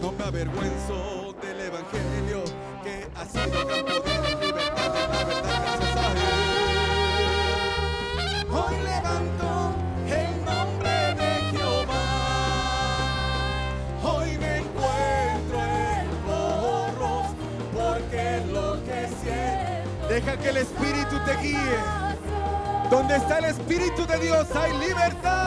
No 0.00 0.12
me 0.12 0.24
avergüenzo. 0.24 1.15
Que 20.26 20.48
el 20.48 20.56
Espíritu 20.56 21.20
te 21.24 21.36
guíe. 21.36 21.78
Donde 22.90 23.14
está 23.16 23.38
el 23.38 23.44
Espíritu 23.44 24.04
de 24.06 24.18
Dios 24.18 24.48
hay 24.56 24.76
libertad. 24.76 25.45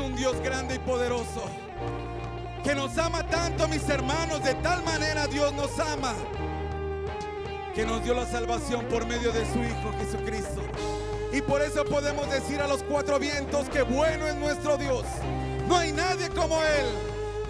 un 0.00 0.16
Dios 0.16 0.40
grande 0.42 0.76
y 0.76 0.78
poderoso. 0.78 1.44
Que 2.64 2.74
nos 2.74 2.96
ama 2.98 3.26
tanto, 3.26 3.68
mis 3.68 3.88
hermanos. 3.88 4.42
De 4.42 4.54
tal 4.56 4.82
manera 4.82 5.26
Dios 5.26 5.52
nos 5.54 5.78
ama. 5.78 6.14
Que 7.74 7.84
nos 7.84 8.02
dio 8.02 8.14
la 8.14 8.26
salvación 8.26 8.84
por 8.86 9.06
medio 9.06 9.32
de 9.32 9.44
su 9.46 9.58
Hijo 9.58 9.92
Jesucristo. 9.98 10.62
Y 11.32 11.42
por 11.42 11.62
eso 11.62 11.84
podemos 11.84 12.28
decir 12.30 12.60
a 12.60 12.66
los 12.66 12.82
cuatro 12.82 13.18
vientos 13.18 13.68
que 13.68 13.82
bueno 13.82 14.26
es 14.26 14.34
nuestro 14.34 14.76
Dios. 14.76 15.04
No 15.68 15.76
hay 15.76 15.92
nadie 15.92 16.28
como 16.30 16.60
Él. 16.62 16.86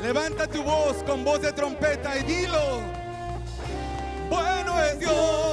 Levanta 0.03 0.47
tu 0.47 0.63
voz 0.63 1.03
con 1.05 1.25
voz 1.25 1.41
de 1.41 1.53
trompeta 1.53 2.19
y 2.19 2.23
dilo. 2.23 2.81
Bueno 4.29 4.83
es 4.83 4.99
Dios. 4.99 5.50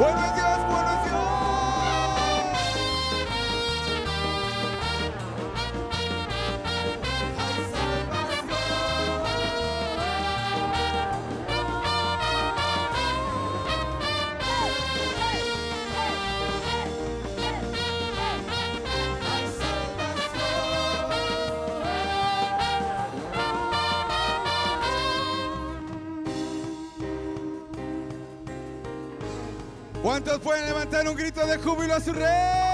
Where 0.00 0.14
we 0.14 0.34
go? 0.34 0.49
¿Cuántos 30.22 30.40
pueden 30.40 30.66
levantar 30.66 31.08
un 31.08 31.16
grito 31.16 31.46
de 31.46 31.56
júbilo 31.56 31.94
a 31.94 32.00
su 32.00 32.12
rey? 32.12 32.69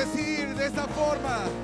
Decir 0.00 0.54
de 0.54 0.66
esta 0.66 0.86
forma. 0.88 1.59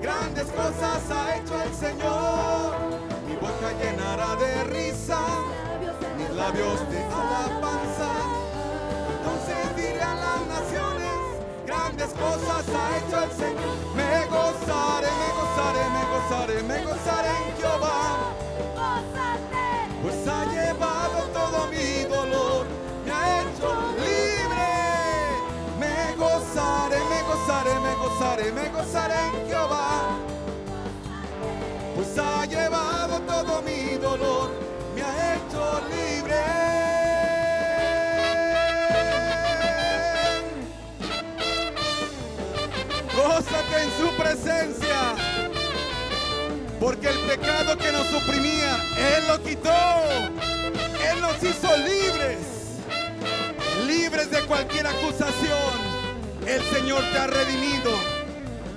Grandes 0.00 0.46
cosas 0.52 1.10
ha 1.10 1.36
hecho 1.36 1.62
el 1.62 1.74
Señor. 1.74 2.74
Mi 3.26 3.34
boca 3.36 3.72
llenará 3.80 4.36
de 4.36 4.64
risa, 4.64 5.18
mis 6.16 6.30
labios 6.30 6.80
de 6.90 7.04
alabanza. 7.04 8.10
Entonces 9.16 9.76
diré 9.76 10.02
a 10.02 10.14
las 10.14 10.46
naciones, 10.46 11.16
grandes 11.66 12.08
cosas 12.08 12.64
ha 12.68 12.98
hecho 12.98 13.24
el 13.24 13.32
Señor. 13.32 13.76
Me 13.94 14.26
gozaré, 14.26 15.10
me 15.22 15.30
gozaré, 15.40 15.82
me 15.96 16.02
gozaré, 16.12 16.62
me 16.62 16.84
gozaré 16.84 17.28
en 17.28 17.56
Jehová. 17.56 18.13
Gozaré, 28.24 28.52
me 28.52 28.68
gozaré, 28.68 28.68
me 28.68 28.68
gozaré 28.70 29.14
en 29.14 29.48
Jehová. 29.48 30.18
Pues 31.94 32.18
ha 32.18 32.46
llevado 32.46 33.20
todo 33.20 33.62
mi 33.62 33.96
dolor, 33.96 34.50
me 34.94 35.02
ha 35.02 35.34
hecho 35.34 35.82
libre. 35.90 36.40
Gózate 43.14 43.82
en 43.82 43.90
su 43.98 44.16
presencia. 44.16 45.14
Porque 46.80 47.08
el 47.08 47.18
pecado 47.20 47.76
que 47.78 47.92
nos 47.92 48.12
oprimía, 48.12 48.76
Él 48.96 49.28
lo 49.28 49.42
quitó. 49.42 49.70
Él 51.10 51.20
nos 51.20 51.42
hizo 51.42 51.76
libres. 51.76 52.38
Libres 53.86 54.30
de 54.30 54.42
cualquier 54.42 54.86
acusación. 54.86 55.94
El 56.46 56.62
Señor 56.74 57.02
te 57.12 57.18
ha 57.18 57.26
redimido. 57.26 58.13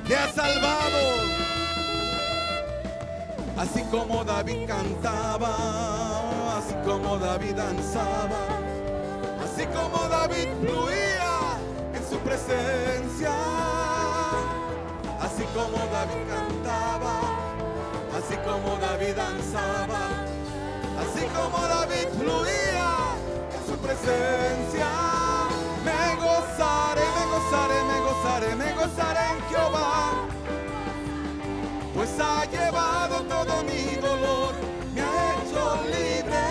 Te 0.08 0.16
ha 0.16 0.32
salvado. 0.34 1.00
Así 3.58 3.82
como 3.92 4.24
David 4.24 4.68
cantaba. 4.68 5.56
Así 6.58 6.76
como 6.86 7.18
David 7.18 7.56
danzaba. 7.56 8.42
Así 9.44 9.66
como 9.66 10.08
David 10.08 10.48
fluía 10.62 11.60
en 11.94 12.10
su 12.10 12.18
presencia. 12.20 13.34
Así 15.20 15.44
como 15.54 15.78
David 15.92 16.24
cantaba 16.30 17.38
así 18.18 18.36
como 18.38 18.76
David 18.78 19.16
danzaba, 19.16 20.10
así 21.00 21.26
como 21.28 21.58
David 21.68 22.08
fluía 22.18 22.90
en 23.56 23.62
su 23.68 23.78
presencia. 23.80 24.88
Me 25.86 26.16
gozaré, 26.16 27.17
gozaré, 27.38 27.84
me 27.84 28.00
gozaré, 28.02 28.56
me 28.56 28.74
gozaré 28.74 29.20
en 29.34 29.42
Jehová, 29.50 30.12
pues 31.94 32.10
ha 32.20 32.46
llevado 32.46 33.16
todo 33.24 33.64
mi 33.64 33.96
dolor, 33.96 34.54
me 34.94 35.02
ha 35.02 35.34
hecho 35.36 35.62
libre. 35.86 36.44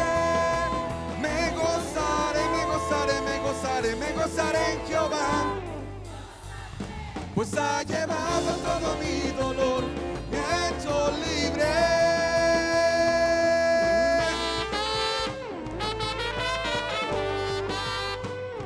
Me 1.20 1.50
gozaré, 1.56 2.42
me 2.54 2.64
gozaré, 2.72 3.20
me 3.22 3.38
gozaré, 3.40 3.96
me 3.96 4.12
gozaré 4.12 4.72
en 4.72 4.86
Jehová 4.86 5.56
pues 7.36 7.52
ha 7.58 7.82
llevado 7.82 8.56
todo 8.64 8.96
mi 8.96 9.30
dolor, 9.38 9.84
me 10.30 10.38
ha 10.38 10.70
hecho 10.70 11.12
libre. 11.22 12.05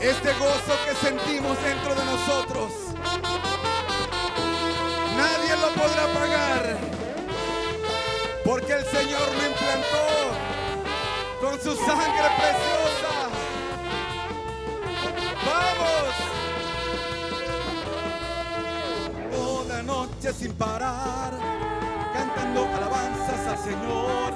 Este 0.01 0.33
gozo 0.33 0.73
que 0.87 0.95
sentimos 1.07 1.63
dentro 1.63 1.95
de 1.95 2.05
nosotros, 2.07 2.73
nadie 5.15 5.57
lo 5.61 5.69
podrá 5.75 6.07
pagar, 6.15 6.79
porque 8.43 8.73
el 8.73 8.85
Señor 8.87 9.29
lo 9.29 9.47
implantó 9.47 10.09
con 11.43 11.61
su 11.61 11.77
sangre 11.85 12.29
preciosa. 12.39 13.13
¡Vamos! 15.45 16.15
toda 19.31 19.83
noche 19.83 20.33
sin 20.33 20.55
parar, 20.55 21.33
cantando 22.15 22.65
alabanzas 22.75 23.47
al 23.49 23.59
Señor, 23.59 24.33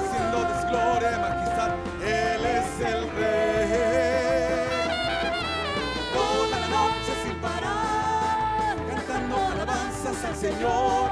diciendo 0.00 0.38
desgloria 0.54 1.12
y 1.12 1.20
majestad, 1.20 1.70
Él 2.02 2.46
es 2.46 2.80
el 2.88 3.10
Rey. 3.10 3.89
al 10.10 10.36
Señor, 10.36 11.08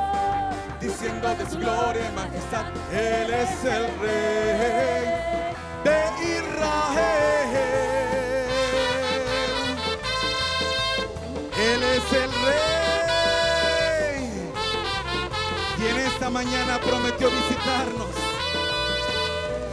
diciendo 0.80 1.32
de 1.36 1.48
su 1.48 1.56
gloria 1.58 2.10
y 2.10 2.14
majestad, 2.16 2.64
Él 2.92 3.32
es 3.32 3.64
el 3.64 3.86
Rey 4.00 5.06
de 5.84 5.98
Israel. 6.20 7.68
Él 11.56 11.82
es 11.84 12.12
el 12.12 12.30
Rey. 12.44 12.62
Y 15.78 15.86
en 15.86 15.96
esta 15.98 16.28
mañana 16.28 16.80
prometió 16.80 17.30
visitarnos. 17.30 18.10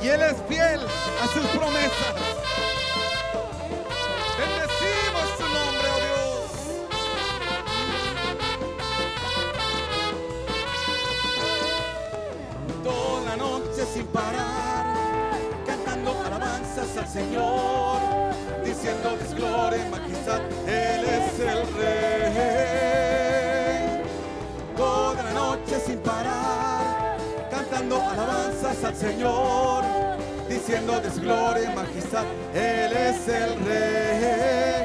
Y 0.03 0.07
Él 0.07 0.21
es 0.21 0.35
fiel 0.47 0.81
a 1.23 1.27
sus 1.33 1.47
promesas. 1.47 2.15
Señor, 17.15 18.01
diciendo 18.65 19.17
que 19.17 19.23
es 19.23 19.33
gloria 19.33 19.87
y 19.87 19.89
majestad, 19.89 20.41
Él 20.67 21.05
es 21.05 21.39
el 21.39 21.65
Rey. 21.77 23.13
Toda 24.75 25.23
la 25.23 25.31
noche 25.31 25.79
sin 25.79 25.99
parar, 25.99 27.15
cantando 27.49 28.01
alabanzas 28.01 28.83
al 28.83 28.95
Señor, 28.97 29.85
diciendo 30.49 31.01
que 31.01 31.07
es 31.07 31.17
gloria 31.17 31.71
y 31.71 31.73
majestad, 31.73 32.25
Él 32.53 32.91
es 32.91 33.25
el 33.29 33.65
Rey 33.65 34.84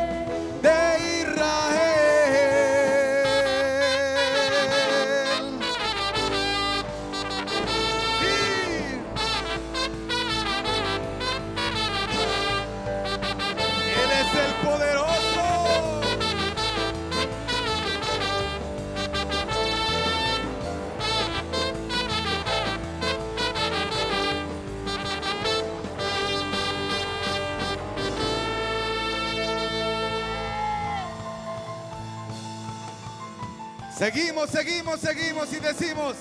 Seguimos, 34.00 34.48
seguimos, 34.48 34.98
seguimos 34.98 35.52
y 35.52 35.56
decimos. 35.56 36.16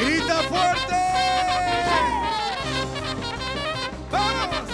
Grita 0.00 0.36
fuerte. 0.44 0.94
Vamos. 4.12 4.68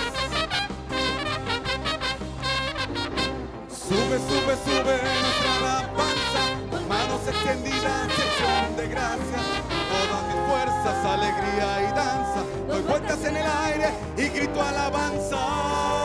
Sube, 3.71 4.19
sube, 4.19 4.55
sube 4.67 5.01
nuestra 5.23 5.57
alabanza, 5.57 6.43
manos 6.87 7.29
extendidas, 7.29 8.13
sección 8.13 8.77
de 8.77 8.89
gracia, 8.89 9.41
todas 9.89 10.27
mis 10.27 10.51
fuerzas, 10.51 11.05
alegría 11.07 11.89
y 11.89 11.95
danza, 11.95 12.45
doy 12.69 12.83
vueltas 12.83 13.25
en 13.25 13.37
el 13.39 13.47
aire 13.47 13.89
y 14.19 14.29
grito 14.29 14.63
alabanza. 14.63 16.02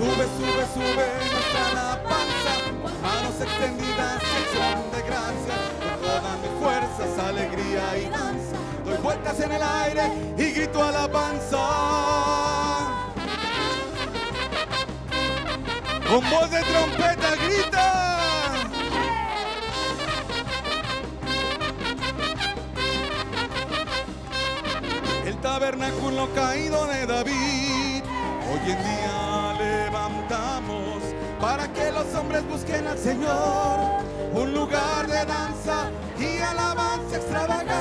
Sube, 0.00 0.08
sube, 0.08 0.64
sube 0.72 1.06
nuestra 1.30 1.70
alabanza, 1.72 2.52
con 2.80 3.02
manos 3.02 3.38
extendidas, 3.38 4.22
sección 4.22 4.90
de 4.92 5.02
gracia, 5.02 5.56
con 5.78 6.00
todas 6.00 6.38
mis 6.40 6.52
fuerzas, 6.58 7.18
alegría 7.18 7.98
y 7.98 8.08
danza, 8.08 8.56
doy 8.82 8.96
vueltas 8.96 9.40
en 9.40 9.52
el 9.52 9.62
aire 9.62 10.10
y 10.38 10.52
grito 10.52 10.82
alabanza. 10.82 11.58
Con 16.08 16.30
voz 16.30 16.50
de 16.50 16.62
trompeta 16.62 17.36
grita. 17.44 18.16
El 25.26 25.36
tabernáculo 25.42 26.28
caído 26.34 26.86
de 26.86 27.04
David, 27.04 28.02
hoy 28.50 28.70
en 28.70 28.78
día 28.82 29.29
levantamos 29.90 31.02
para 31.40 31.66
que 31.72 31.90
los 31.90 32.14
hombres 32.14 32.46
busquen 32.48 32.86
al 32.86 32.96
Señor, 32.96 33.80
un 34.32 34.54
lugar 34.54 35.08
de 35.08 35.24
danza 35.24 35.90
y 36.18 36.38
alabanza 36.38 37.16
extravagante. 37.16 37.74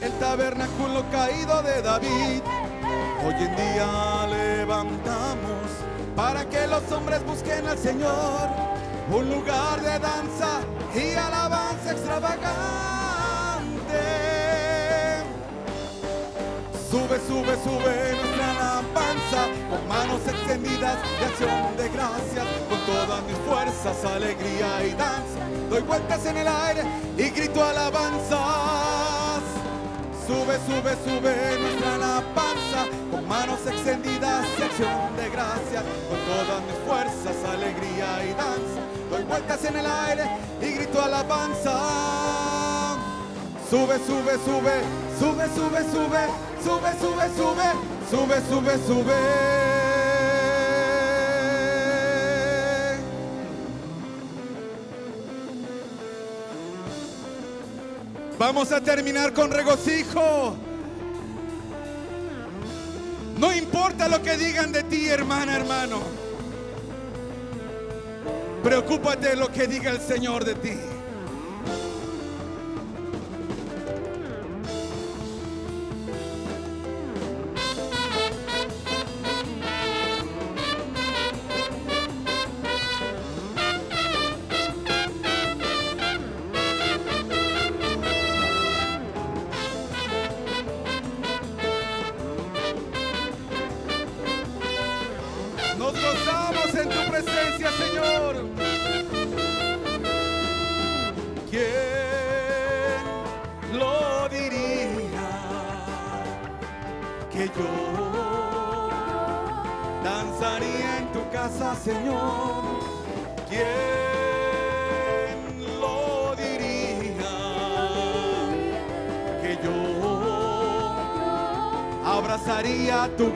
El 0.00 0.12
tabernáculo 0.18 1.04
caído 1.12 1.62
de 1.62 1.82
David, 1.82 2.42
Hoy 3.26 3.34
en 3.38 3.56
día 3.56 4.26
levantamos 4.28 5.70
para 6.14 6.46
que 6.46 6.66
los 6.66 6.92
hombres 6.92 7.24
busquen 7.24 7.66
al 7.66 7.78
Señor 7.78 8.50
un 9.10 9.30
lugar 9.30 9.80
de 9.80 9.98
danza 9.98 10.60
y 10.94 11.14
alabanza 11.14 11.92
extravagante. 11.92 12.93
Con 19.70 19.88
manos 19.88 20.20
extendidas 20.26 20.98
de 21.18 21.24
acción 21.24 21.76
de 21.76 21.88
gracias, 21.88 22.46
con 22.68 22.78
todas 22.86 23.22
mis 23.24 23.36
fuerzas, 23.38 24.04
alegría 24.04 24.84
y 24.86 24.90
danza. 24.90 25.40
Doy 25.70 25.82
vueltas 25.82 26.24
en 26.26 26.36
el 26.36 26.48
aire 26.48 26.82
y 27.18 27.30
grito 27.30 27.64
alabanzas. 27.64 29.42
Sube, 30.26 30.56
sube, 30.66 30.96
sube 31.04 31.58
nuestra 31.60 31.94
alabanza 31.96 32.86
con 33.10 33.28
manos 33.28 33.60
extendidas 33.66 34.46
y 34.58 34.62
acción 34.62 35.16
de 35.16 35.28
gracias, 35.30 35.84
con 36.08 36.18
todas 36.30 36.62
mis 36.64 36.78
fuerzas, 36.86 37.36
alegría 37.50 38.24
y 38.24 38.32
danza. 38.34 38.80
Doy 39.10 39.24
vueltas 39.24 39.64
en 39.64 39.76
el 39.76 39.86
aire 39.86 40.24
y 40.62 40.72
grito 40.76 41.02
alabanza. 41.02 41.72
Sube, 43.68 43.98
sube, 44.06 44.34
sube, 44.44 44.80
sube, 45.18 45.46
sube, 45.54 45.80
sube, 45.90 46.44
sube, 46.62 46.92
sube, 47.00 47.28
sube, 47.36 47.68
sube, 48.14 48.40
sube, 48.48 48.78
sube. 48.86 49.14
Vamos 58.38 58.72
a 58.72 58.80
terminar 58.80 59.32
con 59.32 59.50
regocijo. 59.50 60.56
No 63.38 63.52
importa 63.52 64.08
lo 64.08 64.22
que 64.22 64.36
digan 64.36 64.70
de 64.70 64.84
ti, 64.84 65.08
hermana, 65.08 65.56
hermano. 65.56 66.00
Preocúpate 68.62 69.30
de 69.30 69.36
lo 69.36 69.48
que 69.48 69.66
diga 69.66 69.90
el 69.90 70.00
Señor 70.00 70.44
de 70.44 70.54
ti. 70.54 70.93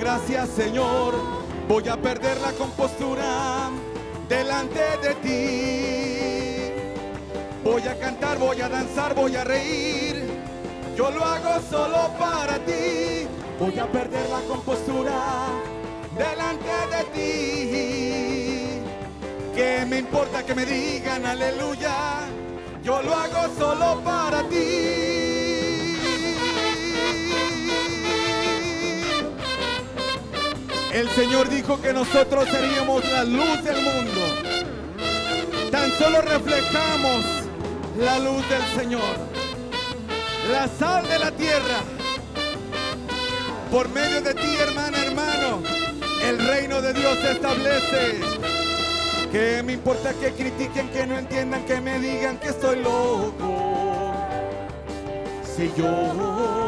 Abrazaría 0.09 0.45
tu 0.45 0.45
gracia, 0.45 0.47
Señor. 0.47 1.15
Voy 1.69 1.89
a 1.89 1.97
perder 1.97 2.39
la 2.41 2.53
compostura 2.53 3.71
delante 4.29 4.81
de 5.03 5.15
ti. 5.17 6.73
Voy 7.63 7.83
a 7.83 7.99
cantar, 7.99 8.39
voy 8.39 8.61
a 8.61 8.69
danzar, 8.69 9.15
voy 9.15 9.37
a 9.37 9.45
reír. 9.45 10.25
Yo 10.97 11.11
lo 11.11 11.25
hago 11.25 11.61
solo 11.71 12.11
para 12.19 12.59
ti. 12.65 13.27
Voy 13.61 13.79
a 13.79 13.87
perder 13.87 14.29
la 14.31 14.41
compostura 14.49 15.49
delante 16.17 16.97
de 16.97 17.05
ti. 17.15 18.81
¿Qué 19.55 19.85
me 19.87 19.99
importa 19.99 20.45
que 20.45 20.55
me 20.55 20.65
digan 20.65 21.27
aleluya? 21.27 22.21
Yo 22.83 23.03
lo 23.03 23.15
hago 23.15 23.55
solo 23.59 24.01
para 24.05 24.43
ti. 24.49 24.88
El 30.99 31.09
Señor 31.11 31.49
dijo 31.49 31.81
que 31.81 31.93
nosotros 31.93 32.49
seríamos 32.49 33.09
la 33.09 33.23
luz 33.23 33.63
del 33.63 33.81
mundo. 33.83 34.21
Tan 35.71 35.93
solo 35.93 36.21
reflejamos 36.23 37.25
la 38.01 38.19
luz 38.19 38.43
del 38.49 38.63
Señor. 38.77 39.17
La 40.51 40.67
sal 40.67 41.07
de 41.07 41.21
la 41.21 41.31
tierra. 41.31 41.79
Por 43.71 43.89
medio 43.91 44.23
de 44.23 44.35
ti, 44.35 44.57
hermana, 44.57 45.05
hermano, 45.05 45.63
el 46.25 46.45
reino 46.45 46.83
de 46.83 46.93
Dios 46.93 47.17
se 47.21 47.31
establece. 47.31 48.19
Que 49.31 49.63
me 49.63 49.75
importa 49.75 50.13
que 50.15 50.33
critiquen, 50.33 50.89
que 50.89 51.07
no 51.07 51.17
entiendan, 51.17 51.65
que 51.65 51.81
me 51.81 52.01
digan 52.01 52.39
que 52.39 52.49
estoy 52.49 52.83
loco. 52.83 54.15
Si 55.57 55.71
yo 55.77 56.68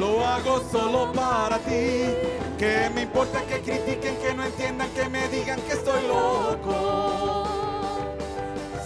lo 0.00 0.26
hago 0.26 0.62
solo 0.72 1.12
para 1.12 1.58
ti. 1.58 2.14
Que 2.58 2.90
me 2.94 3.02
importa 3.02 3.42
que 3.42 3.60
critiquen, 3.60 4.16
que 4.16 4.34
no 4.34 4.44
entiendan, 4.44 4.88
que 4.90 5.08
me 5.08 5.28
digan 5.28 5.60
que 5.60 5.72
estoy 5.74 6.02
loco. 6.08 7.46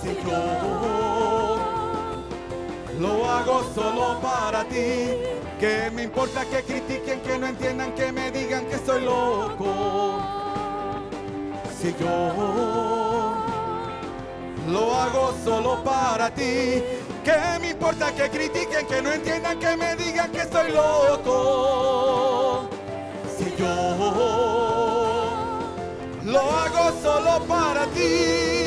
Si 0.03 0.09
yo 0.27 1.57
lo 2.99 3.31
hago 3.31 3.65
solo 3.75 4.21
para 4.21 4.65
ti. 4.65 4.93
Que 5.61 5.91
me 5.95 6.03
importa 6.03 6.45
que 6.45 6.63
critiquen, 6.63 7.21
que 7.21 7.39
no 7.39 7.47
entiendan, 7.47 7.95
que 7.95 8.13
me 8.13 8.31
digan 8.33 8.67
que 8.67 8.75
estoy 8.75 9.05
loco. 9.05 10.21
Si 11.81 11.95
yo 12.01 13.35
lo 14.69 14.95
hago 14.95 15.35
solo 15.45 15.83
para 15.85 16.31
ti. 16.35 16.83
¿Qué 17.25 17.33
me 17.59 17.71
importa 17.71 18.13
que 18.15 18.29
critiquen, 18.29 18.87
que 18.87 19.01
no 19.01 19.11
entiendan, 19.11 19.59
que 19.59 19.77
me 19.79 19.97
digan 19.97 20.31
que 20.31 20.43
estoy 20.43 20.73
loco? 20.73 22.69
Si 23.39 23.45
yo 23.59 24.85
lo 26.25 26.41
hago 26.41 26.93
solo 27.03 27.43
para 27.47 27.87
ti. 27.87 28.65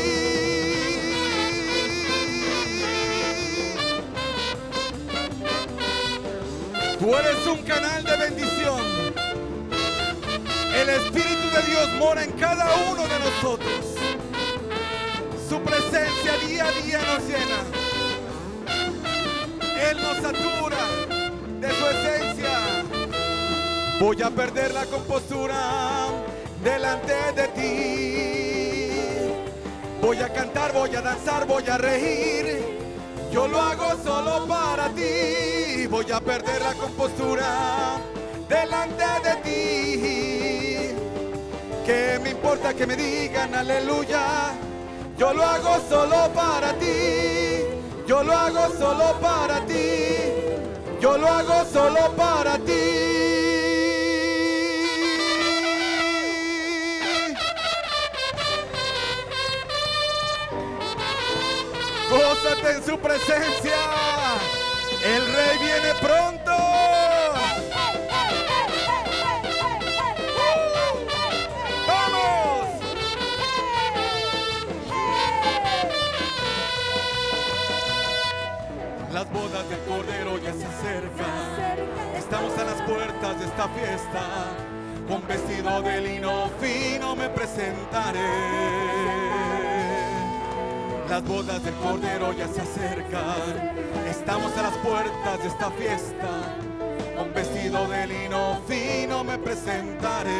Tú 7.00 7.16
eres 7.16 7.46
un 7.46 7.60
canal 7.60 8.04
de 8.04 8.18
bendición. 8.18 8.82
El 10.76 10.90
Espíritu 10.90 11.50
de 11.56 11.62
Dios 11.70 11.90
mora 12.00 12.24
en 12.24 12.32
cada 12.32 12.74
uno 12.92 13.04
de 13.04 13.20
nosotros. 13.20 13.86
Su 15.48 15.62
presencia 15.62 16.38
día 16.48 16.66
a 16.66 16.72
día 16.72 17.00
nos 17.06 17.24
llena. 17.24 17.77
Él 19.90 19.98
nos 20.02 20.18
satura 20.18 20.88
de 21.60 21.70
su 21.70 21.86
esencia. 21.88 22.84
Voy 24.00 24.22
a 24.22 24.30
perder 24.30 24.74
la 24.74 24.86
compostura 24.86 26.08
delante 26.64 27.14
de 27.36 27.48
ti. 27.50 28.88
Voy 30.02 30.18
a 30.18 30.30
cantar, 30.30 30.74
voy 30.74 30.96
a 30.96 31.02
danzar, 31.02 31.46
voy 31.48 31.68
a 31.68 31.78
reír. 31.78 32.64
Yo 33.32 33.48
lo 33.48 33.60
hago 33.60 34.02
solo 34.04 34.48
para 34.48 34.90
ti. 34.90 35.88
Voy 35.90 36.12
a 36.12 36.20
perder 36.20 36.62
la 36.62 36.74
compostura 36.74 37.98
delante 38.48 39.04
de 39.24 39.36
ti. 39.44 40.96
¿Qué 41.86 42.20
me 42.22 42.32
importa 42.32 42.74
que 42.74 42.86
me 42.86 42.96
digan 42.96 43.54
aleluya? 43.56 44.54
Yo 45.18 45.34
lo 45.34 45.44
hago 45.44 45.80
solo 45.90 46.30
para 46.34 46.74
ti. 46.74 47.67
Yo 48.08 48.24
lo 48.24 48.32
hago 48.32 48.70
solo 48.80 49.20
para 49.20 49.66
ti. 49.66 50.06
Yo 51.02 51.18
lo 51.18 51.28
hago 51.28 51.66
solo 51.66 52.16
para 52.16 52.58
ti. 52.58 52.72
Gózate 62.10 62.72
en 62.78 62.86
su 62.86 62.98
presencia. 62.98 63.76
El 65.04 65.26
rey 65.36 65.58
viene 65.60 65.94
pronto. 66.00 66.37
Bodas 79.68 79.86
del 79.86 79.96
Cordero 79.96 80.38
ya 80.38 80.54
se 80.54 80.66
acercan. 80.66 82.16
Estamos 82.16 82.58
a 82.58 82.64
las 82.64 82.82
puertas 82.84 83.40
de 83.40 83.46
esta 83.46 83.68
fiesta. 83.68 84.22
Con 85.10 85.28
vestido 85.28 85.82
de 85.82 86.02
lino 86.02 86.50
fino 86.62 87.16
me 87.18 87.28
presentaré. 87.30 88.20
Las 91.10 91.24
bodas 91.24 91.62
del 91.64 91.74
Cordero 91.76 92.32
ya 92.32 92.48
se 92.48 92.62
acercan. 92.62 93.74
Estamos 94.10 94.56
a 94.58 94.62
las 94.62 94.78
puertas 94.78 95.40
de 95.42 95.48
esta 95.48 95.72
fiesta. 95.72 96.56
Con 97.18 97.34
vestido 97.34 97.88
de 97.90 98.08
lino 98.08 98.62
fino 98.68 99.24
me 99.26 99.38
presentaré. 99.38 100.32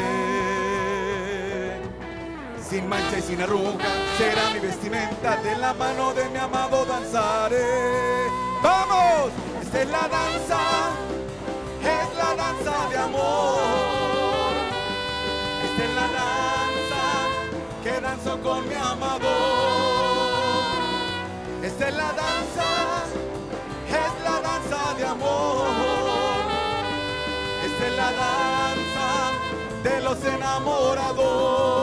Sin 2.66 2.88
mancha 2.88 3.18
y 3.18 3.22
sin 3.22 3.42
arruga 3.42 3.84
será 4.16 4.50
mi 4.54 4.60
vestimenta. 4.60 5.36
De 5.36 5.56
la 5.58 5.74
mano 5.74 6.14
de 6.14 6.28
mi 6.30 6.38
amado 6.38 6.86
danzaré. 6.86 8.47
¡Vamos! 8.62 9.30
Esta 9.62 9.82
es 9.82 9.88
la 9.88 10.08
danza. 10.08 10.60
Es 11.82 12.16
la 12.16 12.34
danza 12.34 12.88
de 12.90 12.98
amor. 12.98 13.58
Esta 15.64 15.84
es 15.84 15.94
la 15.94 16.08
danza 16.20 17.02
que 17.82 18.00
danzo 18.00 18.40
con 18.40 18.68
mi 18.68 18.74
amado. 18.74 19.28
Esta 21.62 21.88
es 21.88 21.94
la 21.96 22.12
danza, 22.12 22.68
es 23.88 24.22
la 24.24 24.40
danza 24.40 24.94
de 24.96 25.04
amor. 25.06 25.66
Esta 27.64 27.86
es 27.86 27.96
la 27.96 28.12
danza 28.12 29.08
de 29.82 30.00
los 30.00 30.24
enamorados. 30.24 31.77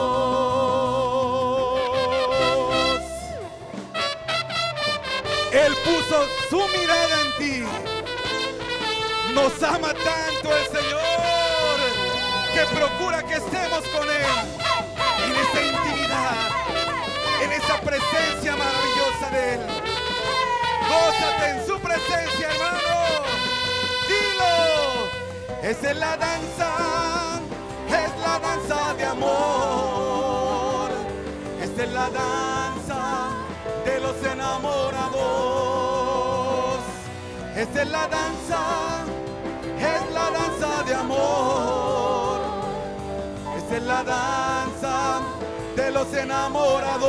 Su 6.50 6.56
mirada 6.56 7.20
en 7.20 7.30
ti. 7.38 7.64
Nos 9.34 9.62
ama 9.62 9.92
tanto 9.92 10.56
el 10.56 10.66
Señor 10.66 11.78
que 12.54 12.64
procura 12.74 13.22
que 13.22 13.34
estemos 13.34 13.82
con 13.94 14.08
Él 14.08 14.26
en 15.24 15.32
esa 15.32 15.62
intimidad, 15.62 16.36
en 17.42 17.52
esa 17.52 17.80
presencia 17.80 18.56
maravillosa 18.56 19.30
de 19.32 19.54
Él. 19.54 19.60
Gózate 20.88 21.50
en 21.50 21.66
su 21.66 21.78
presencia, 21.80 22.48
hermano. 22.50 22.96
Dilo. 24.08 24.52
Esa 25.62 25.90
es 25.90 25.96
la 25.96 26.16
danza, 26.16 27.40
es 27.88 28.20
la 28.20 28.38
danza 28.38 28.94
de 28.94 29.04
amor. 29.04 30.90
Esta 31.60 31.82
es 31.82 31.92
la 31.92 32.10
danza 32.10 33.30
de 33.84 34.00
los 34.00 34.16
enamorados. 34.24 35.55
Esta 37.56 37.82
es 37.82 37.88
la 37.88 38.06
danza, 38.06 39.04
es 39.78 40.12
la 40.12 40.30
danza 40.30 40.82
de 40.82 40.94
amor. 40.94 42.40
Esta 43.56 43.76
es 43.78 43.82
la 43.82 44.04
danza 44.04 45.22
de 45.74 45.90
los 45.90 46.12
enamorados. 46.12 47.06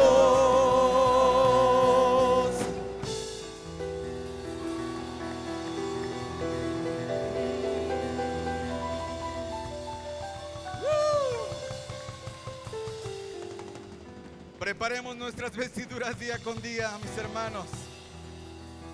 Preparemos 14.57 15.17
nuestras 15.17 15.53
vestiduras 15.57 16.17
día 16.17 16.39
con 16.39 16.61
día, 16.61 16.89
mis 17.03 17.17
hermanos, 17.17 17.65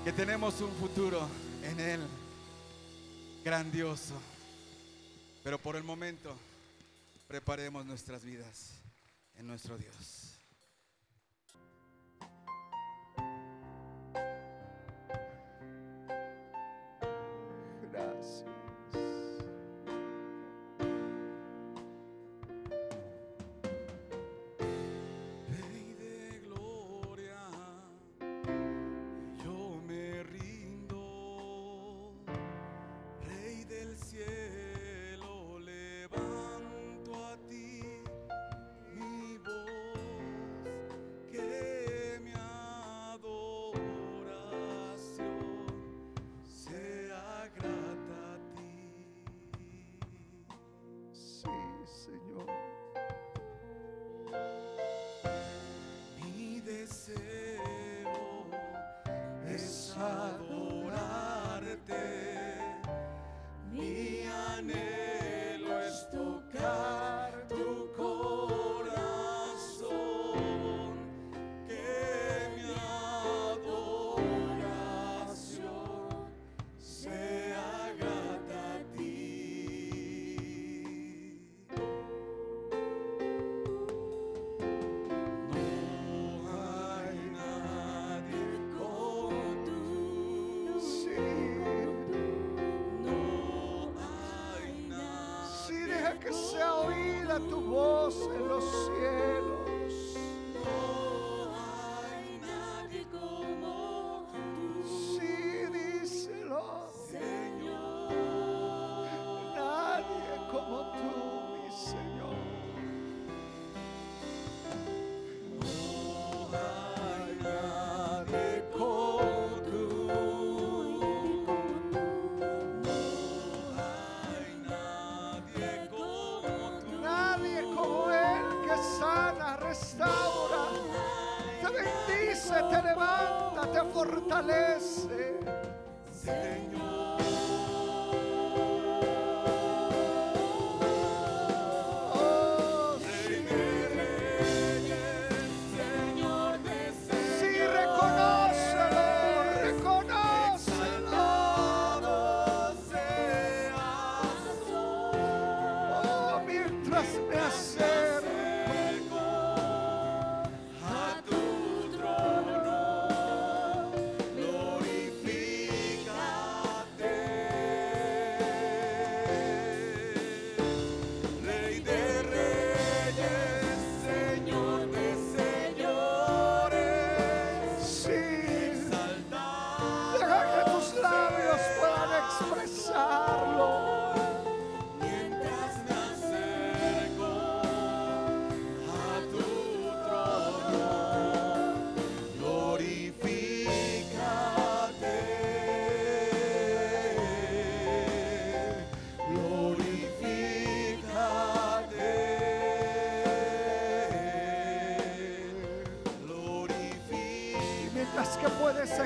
que 0.03 0.11
tenemos 0.11 0.59
un 0.59 0.71
futuro 0.71 1.42
en 1.63 1.79
Él 1.79 2.01
grandioso. 3.43 4.13
Pero 5.43 5.59
por 5.59 5.75
el 5.75 5.83
momento, 5.83 6.35
preparemos 7.27 7.85
nuestras 7.85 8.23
vidas 8.23 8.71
en 9.37 9.47
nuestro 9.47 9.77
Dios. 9.77 10.22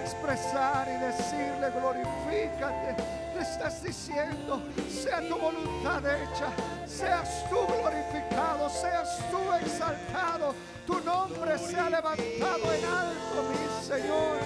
Expresar 0.07 0.87
y 0.87 0.97
decirle 1.03 1.69
glorifícate, 1.71 2.95
le 3.35 3.41
estás 3.41 3.83
diciendo, 3.83 4.61
sea 4.89 5.19
tu 5.27 5.37
voluntad 5.37 6.01
hecha, 6.05 6.47
seas 6.85 7.43
tú 7.49 7.57
glorificado, 7.67 8.69
seas 8.69 9.19
tú 9.29 9.39
exaltado, 9.61 10.55
tu 10.85 10.99
nombre 11.01 11.57
sea 11.59 11.89
levantado 11.89 12.73
en 12.73 12.85
alto, 12.85 13.43
mi 13.49 13.85
Señor. 13.85 14.37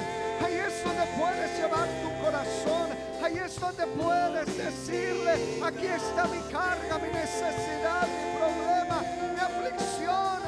Ahí 0.44 0.56
es 0.56 0.84
donde 0.84 1.06
puedes 1.20 1.60
llevar 1.60 1.88
tu 2.02 2.26
corazón, 2.26 2.90
ahí 3.24 3.38
es 3.38 3.60
donde 3.60 3.86
puedes 3.86 4.58
decirle, 4.58 5.62
aquí 5.64 5.86
está 5.86 6.26
mi 6.26 6.42
carga, 6.52 6.98
mi 6.98 7.14
necesidad, 7.14 8.08
mi 8.08 8.38
problema, 8.40 9.02
mi 9.32 9.40
aflicción. 9.40 10.42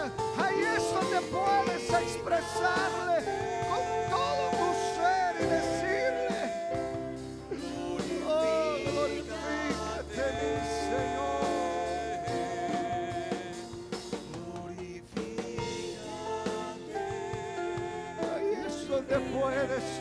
Ahí 0.43 0.63
es 0.75 0.83
donde 0.91 1.21
puedes 1.27 1.83
expresarle 1.83 3.22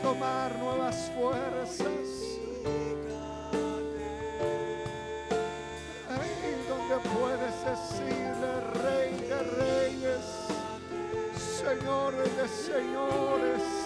tomar 0.03 0.53
nuevas 0.59 1.09
fuerzas. 1.15 1.87
Ahí 6.09 6.55
donde 6.67 6.95
puedes 7.09 7.55
decirle, 7.71 8.51
Rey 8.83 9.11
de 9.29 9.39
Reyes, 9.63 10.25
Señor 11.63 12.13
de 12.15 12.47
Señores. 12.49 13.82